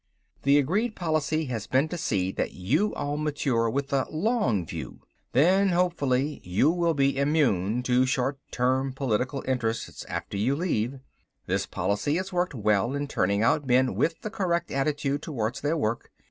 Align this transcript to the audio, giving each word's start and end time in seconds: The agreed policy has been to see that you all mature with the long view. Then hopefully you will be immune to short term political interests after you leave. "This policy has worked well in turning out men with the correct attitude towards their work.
The 0.41 0.57
agreed 0.57 0.95
policy 0.95 1.45
has 1.45 1.67
been 1.67 1.87
to 1.89 1.95
see 1.95 2.31
that 2.31 2.53
you 2.53 2.91
all 2.95 3.17
mature 3.17 3.69
with 3.69 3.89
the 3.89 4.07
long 4.09 4.65
view. 4.65 5.01
Then 5.33 5.69
hopefully 5.69 6.41
you 6.43 6.71
will 6.71 6.95
be 6.95 7.19
immune 7.19 7.83
to 7.83 8.07
short 8.07 8.39
term 8.49 8.93
political 8.93 9.43
interests 9.47 10.03
after 10.05 10.37
you 10.37 10.55
leave. 10.55 10.97
"This 11.45 11.67
policy 11.67 12.15
has 12.15 12.33
worked 12.33 12.55
well 12.55 12.95
in 12.95 13.07
turning 13.07 13.43
out 13.43 13.67
men 13.67 13.93
with 13.93 14.19
the 14.21 14.31
correct 14.31 14.71
attitude 14.71 15.21
towards 15.21 15.61
their 15.61 15.77
work. 15.77 16.09